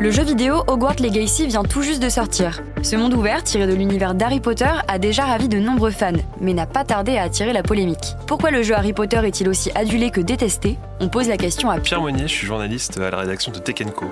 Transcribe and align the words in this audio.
Le 0.00 0.10
jeu 0.10 0.22
vidéo 0.22 0.64
Hogwarts 0.66 0.96
Legacy 1.00 1.46
vient 1.46 1.62
tout 1.62 1.82
juste 1.82 2.02
de 2.02 2.08
sortir. 2.08 2.62
Ce 2.82 2.96
monde 2.96 3.12
ouvert, 3.12 3.44
tiré 3.44 3.66
de 3.66 3.74
l'univers 3.74 4.14
d'Harry 4.14 4.40
Potter, 4.40 4.70
a 4.88 4.98
déjà 4.98 5.26
ravi 5.26 5.46
de 5.46 5.58
nombreux 5.58 5.90
fans, 5.90 6.14
mais 6.40 6.54
n'a 6.54 6.64
pas 6.64 6.84
tardé 6.84 7.18
à 7.18 7.24
attirer 7.24 7.52
la 7.52 7.62
polémique. 7.62 8.16
Pourquoi 8.26 8.50
le 8.50 8.62
jeu 8.62 8.74
Harry 8.74 8.94
Potter 8.94 9.20
est-il 9.26 9.46
aussi 9.46 9.70
adulé 9.74 10.10
que 10.10 10.22
détesté? 10.22 10.78
On 11.00 11.10
pose 11.10 11.28
la 11.28 11.36
question 11.36 11.68
à 11.68 11.78
Pierre 11.80 12.00
Monnier, 12.00 12.22
je 12.22 12.32
suis 12.32 12.46
journaliste 12.46 12.96
à 12.98 13.10
la 13.10 13.18
rédaction 13.18 13.52
de 13.52 13.58
Tekenco. 13.58 14.06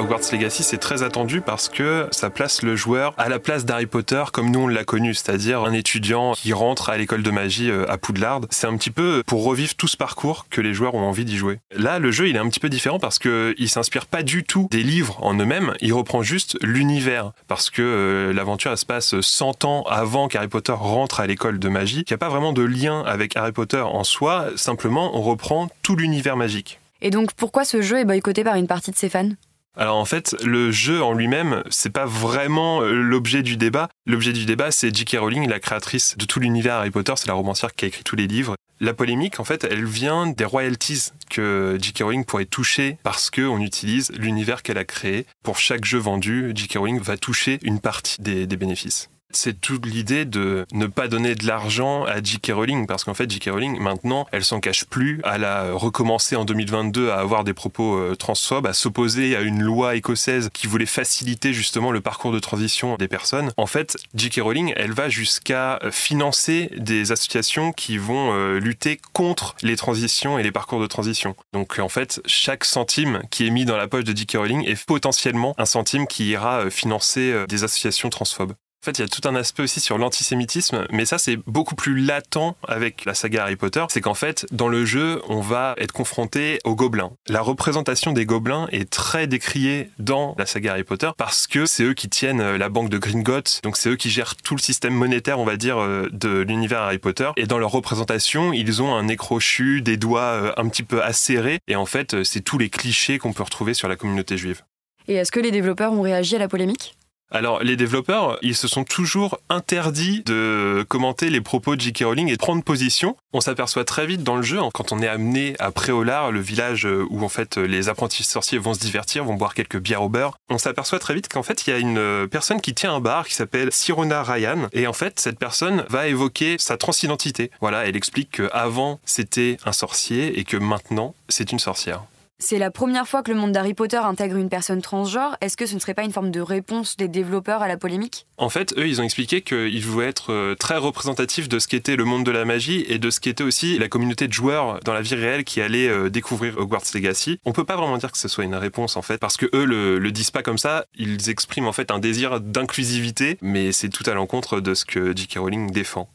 Hogwarts 0.00 0.32
Legacy, 0.32 0.62
c'est 0.62 0.78
très 0.78 1.02
attendu 1.02 1.42
parce 1.42 1.68
que 1.68 2.08
ça 2.10 2.30
place 2.30 2.62
le 2.62 2.74
joueur 2.74 3.12
à 3.18 3.28
la 3.28 3.38
place 3.38 3.66
d'Harry 3.66 3.84
Potter 3.84 4.24
comme 4.32 4.50
nous 4.50 4.60
on 4.60 4.66
l'a 4.66 4.82
connu, 4.82 5.12
c'est-à-dire 5.12 5.62
un 5.62 5.74
étudiant 5.74 6.32
qui 6.32 6.54
rentre 6.54 6.88
à 6.88 6.96
l'école 6.96 7.22
de 7.22 7.30
magie 7.30 7.70
euh, 7.70 7.84
à 7.86 7.98
Poudlard. 7.98 8.40
C'est 8.48 8.66
un 8.66 8.78
petit 8.78 8.90
peu 8.90 9.22
pour 9.26 9.44
revivre 9.44 9.74
tout 9.74 9.88
ce 9.88 9.98
parcours 9.98 10.46
que 10.48 10.62
les 10.62 10.72
joueurs 10.72 10.94
ont 10.94 11.06
envie 11.06 11.26
d'y 11.26 11.36
jouer. 11.36 11.58
Là, 11.76 11.98
le 11.98 12.10
jeu, 12.10 12.30
il 12.30 12.36
est 12.36 12.38
un 12.38 12.48
petit 12.48 12.60
peu 12.60 12.70
différent 12.70 12.98
parce 12.98 13.18
que 13.18 13.54
il 13.58 13.68
s'inspire 13.68 14.06
pas 14.06 14.22
du 14.22 14.42
tout 14.42 14.68
des 14.70 14.82
livres 14.82 15.18
en 15.22 15.34
eux-mêmes, 15.34 15.74
il 15.82 15.92
reprend 15.92 16.22
juste 16.22 16.56
l'univers 16.62 17.32
parce 17.46 17.68
que 17.68 17.82
euh, 17.82 18.32
l'aventure 18.32 18.78
se 18.78 18.86
passe 18.86 19.20
100 19.20 19.66
ans 19.66 19.82
avant 19.82 20.28
qu'Harry 20.28 20.48
Potter 20.48 20.72
rentre 20.72 21.20
à 21.20 21.26
l'école 21.26 21.58
de 21.58 21.68
magie. 21.68 22.04
Il 22.08 22.10
n'y 22.10 22.14
a 22.14 22.18
pas 22.18 22.30
vraiment 22.30 22.54
de 22.54 22.62
lien 22.62 23.02
avec 23.02 23.36
Harry 23.36 23.52
Potter 23.52 23.82
en 23.82 24.04
soi, 24.04 24.46
simplement 24.56 25.14
on 25.14 25.20
reprend 25.20 25.68
tout 25.82 25.94
l'univers 25.94 26.38
magique. 26.38 26.80
Et 27.02 27.10
donc 27.10 27.34
pourquoi 27.34 27.66
ce 27.66 27.82
jeu 27.82 27.98
est 27.98 28.06
boycotté 28.06 28.44
par 28.44 28.56
une 28.56 28.66
partie 28.66 28.92
de 28.92 28.96
ses 28.96 29.10
fans? 29.10 29.28
Alors 29.76 29.96
en 29.96 30.04
fait, 30.04 30.36
le 30.44 30.72
jeu 30.72 31.02
en 31.02 31.12
lui-même, 31.12 31.62
c'est 31.70 31.90
pas 31.90 32.04
vraiment 32.04 32.82
euh, 32.82 32.92
l'objet 32.92 33.42
du 33.42 33.56
débat. 33.56 33.88
L'objet 34.04 34.32
du 34.32 34.44
débat, 34.44 34.72
c'est 34.72 34.94
J.K. 34.94 35.18
Rowling, 35.20 35.48
la 35.48 35.60
créatrice 35.60 36.16
de 36.18 36.24
tout 36.24 36.40
l'univers 36.40 36.74
Harry 36.74 36.90
Potter, 36.90 37.12
c'est 37.16 37.28
la 37.28 37.34
romancière 37.34 37.72
qui 37.74 37.84
a 37.84 37.88
écrit 37.88 38.02
tous 38.02 38.16
les 38.16 38.26
livres. 38.26 38.56
La 38.80 38.94
polémique, 38.94 39.38
en 39.38 39.44
fait, 39.44 39.64
elle 39.64 39.84
vient 39.84 40.26
des 40.26 40.44
royalties 40.44 41.10
que 41.28 41.78
J.K. 41.80 42.02
Rowling 42.02 42.24
pourrait 42.24 42.46
toucher 42.46 42.98
parce 43.04 43.30
qu'on 43.30 43.60
utilise 43.60 44.10
l'univers 44.12 44.62
qu'elle 44.62 44.78
a 44.78 44.84
créé. 44.84 45.26
Pour 45.44 45.58
chaque 45.58 45.84
jeu 45.84 45.98
vendu, 45.98 46.52
J.K. 46.54 46.78
Rowling 46.78 47.00
va 47.00 47.16
toucher 47.16 47.58
une 47.62 47.78
partie 47.78 48.20
des 48.20 48.46
bénéfices. 48.46 49.08
C'est 49.32 49.60
toute 49.60 49.86
l'idée 49.86 50.24
de 50.24 50.66
ne 50.72 50.86
pas 50.86 51.08
donner 51.08 51.34
de 51.34 51.46
l'argent 51.46 52.04
à 52.04 52.22
J.K. 52.22 52.52
Rowling 52.52 52.86
parce 52.86 53.04
qu'en 53.04 53.14
fait 53.14 53.30
J.K. 53.30 53.50
Rowling 53.50 53.78
maintenant 53.78 54.26
elle 54.32 54.44
s'en 54.44 54.60
cache 54.60 54.84
plus, 54.84 55.20
elle 55.24 55.44
a 55.44 55.72
recommencé 55.72 56.36
en 56.36 56.44
2022 56.44 57.10
à 57.10 57.18
avoir 57.18 57.44
des 57.44 57.54
propos 57.54 57.96
euh, 57.96 58.16
transphobes, 58.16 58.66
à 58.66 58.72
s'opposer 58.72 59.36
à 59.36 59.42
une 59.42 59.62
loi 59.62 59.94
écossaise 59.94 60.50
qui 60.52 60.66
voulait 60.66 60.86
faciliter 60.86 61.52
justement 61.52 61.92
le 61.92 62.00
parcours 62.00 62.32
de 62.32 62.38
transition 62.38 62.96
des 62.96 63.08
personnes. 63.08 63.52
En 63.56 63.66
fait 63.66 63.96
J.K. 64.14 64.40
Rowling 64.42 64.72
elle 64.76 64.92
va 64.92 65.08
jusqu'à 65.08 65.78
financer 65.90 66.70
des 66.76 67.12
associations 67.12 67.72
qui 67.72 67.98
vont 67.98 68.32
euh, 68.32 68.58
lutter 68.58 69.00
contre 69.12 69.54
les 69.62 69.76
transitions 69.76 70.38
et 70.38 70.42
les 70.42 70.52
parcours 70.52 70.80
de 70.80 70.86
transition. 70.86 71.36
Donc 71.52 71.78
en 71.78 71.88
fait 71.88 72.20
chaque 72.26 72.64
centime 72.64 73.22
qui 73.30 73.46
est 73.46 73.50
mis 73.50 73.64
dans 73.64 73.76
la 73.76 73.86
poche 73.86 74.04
de 74.04 74.16
J.K. 74.16 74.36
Rowling 74.38 74.64
est 74.66 74.84
potentiellement 74.84 75.54
un 75.56 75.66
centime 75.66 76.06
qui 76.06 76.30
ira 76.30 76.60
euh, 76.60 76.70
financer 76.70 77.44
des 77.48 77.64
associations 77.64 78.10
transphobes. 78.10 78.54
En 78.82 78.86
fait, 78.86 78.98
il 78.98 79.02
y 79.02 79.04
a 79.04 79.08
tout 79.08 79.28
un 79.28 79.34
aspect 79.34 79.62
aussi 79.62 79.78
sur 79.78 79.98
l'antisémitisme, 79.98 80.86
mais 80.90 81.04
ça, 81.04 81.18
c'est 81.18 81.36
beaucoup 81.46 81.74
plus 81.74 82.00
latent 82.00 82.56
avec 82.66 83.04
la 83.04 83.12
saga 83.12 83.42
Harry 83.42 83.56
Potter. 83.56 83.84
C'est 83.90 84.00
qu'en 84.00 84.14
fait, 84.14 84.46
dans 84.52 84.68
le 84.68 84.86
jeu, 84.86 85.20
on 85.28 85.42
va 85.42 85.74
être 85.76 85.92
confronté 85.92 86.60
aux 86.64 86.74
gobelins. 86.74 87.10
La 87.28 87.42
représentation 87.42 88.12
des 88.12 88.24
gobelins 88.24 88.68
est 88.72 88.88
très 88.88 89.26
décriée 89.26 89.90
dans 89.98 90.34
la 90.38 90.46
saga 90.46 90.72
Harry 90.72 90.84
Potter 90.84 91.10
parce 91.18 91.46
que 91.46 91.66
c'est 91.66 91.82
eux 91.82 91.92
qui 91.92 92.08
tiennent 92.08 92.40
euh, 92.40 92.56
la 92.56 92.70
banque 92.70 92.88
de 92.88 92.96
Gringotts, 92.96 93.60
donc 93.62 93.76
c'est 93.76 93.90
eux 93.90 93.96
qui 93.96 94.08
gèrent 94.08 94.34
tout 94.34 94.54
le 94.54 94.62
système 94.62 94.94
monétaire, 94.94 95.38
on 95.38 95.44
va 95.44 95.58
dire, 95.58 95.76
euh, 95.76 96.08
de 96.10 96.38
l'univers 96.38 96.80
Harry 96.80 96.96
Potter. 96.96 97.28
Et 97.36 97.44
dans 97.44 97.58
leur 97.58 97.72
représentation, 97.72 98.54
ils 98.54 98.80
ont 98.80 98.94
un 98.94 99.02
nez 99.02 99.16
crochu, 99.16 99.82
des 99.82 99.98
doigts 99.98 100.22
euh, 100.22 100.52
un 100.56 100.66
petit 100.70 100.84
peu 100.84 101.02
acérés, 101.02 101.58
et 101.68 101.76
en 101.76 101.84
fait, 101.84 102.24
c'est 102.24 102.40
tous 102.40 102.56
les 102.56 102.70
clichés 102.70 103.18
qu'on 103.18 103.34
peut 103.34 103.42
retrouver 103.42 103.74
sur 103.74 103.88
la 103.88 103.96
communauté 103.96 104.38
juive. 104.38 104.62
Et 105.06 105.16
est-ce 105.16 105.32
que 105.32 105.40
les 105.40 105.50
développeurs 105.50 105.92
ont 105.92 106.00
réagi 106.00 106.36
à 106.36 106.38
la 106.38 106.48
polémique? 106.48 106.94
Alors, 107.30 107.62
les 107.62 107.76
développeurs, 107.76 108.38
ils 108.42 108.56
se 108.56 108.66
sont 108.66 108.82
toujours 108.82 109.38
interdits 109.48 110.22
de 110.26 110.84
commenter 110.88 111.30
les 111.30 111.40
propos 111.40 111.76
de 111.76 111.80
J.K. 111.80 112.02
Rowling 112.04 112.28
et 112.28 112.32
de 112.32 112.38
prendre 112.38 112.62
position. 112.64 113.16
On 113.32 113.40
s'aperçoit 113.40 113.84
très 113.84 114.06
vite 114.06 114.24
dans 114.24 114.36
le 114.36 114.42
jeu, 114.42 114.58
hein, 114.58 114.70
quand 114.74 114.90
on 114.90 115.00
est 115.00 115.08
amené 115.08 115.54
à 115.60 115.70
Préolard, 115.70 116.32
le 116.32 116.40
village 116.40 116.88
où 117.10 117.22
en 117.22 117.28
fait 117.28 117.56
les 117.56 117.88
apprentis 117.88 118.24
sorciers 118.24 118.58
vont 118.58 118.74
se 118.74 118.80
divertir, 118.80 119.24
vont 119.24 119.34
boire 119.34 119.54
quelques 119.54 119.78
bières 119.78 120.02
au 120.02 120.08
beurre, 120.08 120.36
on 120.48 120.58
s'aperçoit 120.58 120.98
très 120.98 121.14
vite 121.14 121.28
qu'en 121.28 121.42
fait 121.42 121.66
il 121.66 121.70
y 121.70 121.72
a 121.72 121.78
une 121.78 122.26
personne 122.28 122.60
qui 122.60 122.74
tient 122.74 122.94
un 122.94 123.00
bar 123.00 123.26
qui 123.26 123.34
s'appelle 123.34 123.70
Sirona 123.72 124.22
Ryan 124.22 124.68
et 124.72 124.86
en 124.86 124.92
fait 124.92 125.20
cette 125.20 125.38
personne 125.38 125.84
va 125.88 126.08
évoquer 126.08 126.56
sa 126.58 126.76
transidentité. 126.76 127.50
Voilà, 127.60 127.86
elle 127.86 127.96
explique 127.96 128.30
qu'avant 128.42 129.00
c'était 129.04 129.56
un 129.64 129.72
sorcier 129.72 130.38
et 130.38 130.44
que 130.44 130.56
maintenant 130.56 131.14
c'est 131.28 131.52
une 131.52 131.60
sorcière. 131.60 132.02
C'est 132.42 132.58
la 132.58 132.70
première 132.70 133.06
fois 133.06 133.22
que 133.22 133.30
le 133.30 133.36
monde 133.36 133.52
d'Harry 133.52 133.74
Potter 133.74 133.98
intègre 133.98 134.38
une 134.38 134.48
personne 134.48 134.80
transgenre. 134.80 135.36
Est-ce 135.42 135.58
que 135.58 135.66
ce 135.66 135.74
ne 135.74 135.78
serait 135.78 135.92
pas 135.92 136.04
une 136.04 136.10
forme 136.10 136.30
de 136.30 136.40
réponse 136.40 136.96
des 136.96 137.06
développeurs 137.06 137.60
à 137.60 137.68
la 137.68 137.76
polémique? 137.76 138.26
En 138.38 138.48
fait, 138.48 138.72
eux, 138.78 138.88
ils 138.88 138.98
ont 138.98 139.04
expliqué 139.04 139.42
qu'ils 139.42 139.84
voulaient 139.84 140.08
être 140.08 140.32
euh, 140.32 140.54
très 140.54 140.78
représentatifs 140.78 141.50
de 141.50 141.58
ce 141.58 141.68
qu'était 141.68 141.96
le 141.96 142.06
monde 142.06 142.24
de 142.24 142.30
la 142.30 142.46
magie 142.46 142.82
et 142.88 142.98
de 142.98 143.10
ce 143.10 143.20
qu'était 143.20 143.44
aussi 143.44 143.78
la 143.78 143.88
communauté 143.88 144.26
de 144.26 144.32
joueurs 144.32 144.80
dans 144.84 144.94
la 144.94 145.02
vie 145.02 145.16
réelle 145.16 145.44
qui 145.44 145.60
allait 145.60 145.86
euh, 145.86 146.08
découvrir 146.08 146.56
Hogwarts 146.56 146.80
Legacy. 146.94 147.38
On 147.44 147.52
peut 147.52 147.64
pas 147.64 147.76
vraiment 147.76 147.98
dire 147.98 148.10
que 148.10 148.16
ce 148.16 148.26
soit 148.26 148.44
une 148.44 148.54
réponse 148.54 148.96
en 148.96 149.02
fait, 149.02 149.18
parce 149.18 149.36
que 149.36 149.44
eux 149.54 149.66
le, 149.66 149.98
le 149.98 150.10
disent 150.10 150.30
pas 150.30 150.42
comme 150.42 150.58
ça. 150.58 150.86
Ils 150.96 151.28
expriment 151.28 151.68
en 151.68 151.72
fait 151.72 151.90
un 151.90 151.98
désir 151.98 152.40
d'inclusivité, 152.40 153.36
mais 153.42 153.70
c'est 153.70 153.90
tout 153.90 154.08
à 154.08 154.14
l'encontre 154.14 154.60
de 154.60 154.72
ce 154.72 154.86
que 154.86 155.14
J.K. 155.14 155.40
Rowling 155.40 155.70
défend. 155.72 156.08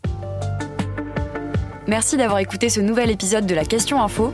Merci 1.86 2.18
d'avoir 2.18 2.40
écouté 2.40 2.70
ce 2.70 2.80
nouvel 2.82 3.12
épisode 3.12 3.46
de 3.46 3.54
la 3.54 3.64
Question 3.64 4.02
Info. 4.02 4.34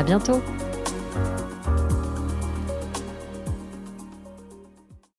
À 0.00 0.02
bientôt 0.02 0.40